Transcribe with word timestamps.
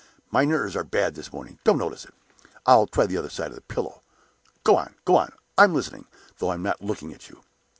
"My 0.31 0.45
nerves 0.45 0.75
are 0.75 0.83
bad 0.83 1.13
this 1.13 1.31
morning; 1.31 1.59
don't 1.63 1.77
notice 1.77 2.05
it. 2.05 2.13
I'll 2.65 2.87
try 2.87 3.05
the 3.05 3.17
other 3.19 3.29
side 3.29 3.49
of 3.51 3.53
the 3.53 3.61
pillow. 3.61 4.01
Go 4.63 4.75
on! 4.75 4.95
go 5.05 5.15
on! 5.15 5.31
I'm 5.59 5.75
listening, 5.75 6.07
though 6.39 6.49
I'm 6.49 6.63
not 6.63 6.81
looking 6.81 7.13
at 7.13 7.29
you." 7.29 7.43